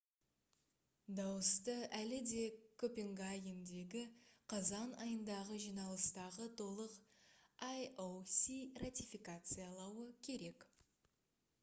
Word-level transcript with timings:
дауысты 1.17 1.73
әлі 1.97 2.21
де 2.29 2.45
копенгагендегі 2.83 4.01
қазан 4.53 4.95
айындағы 5.05 5.57
жиналыстағы 5.65 6.49
толық 6.63 6.95
ioc 7.71 8.35
ратификациялауы 8.87 10.09
керек 10.29 10.67